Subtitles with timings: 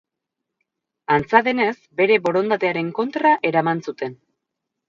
[1.15, 4.21] Antza denez, bere borondatearen kontra eraman zuten.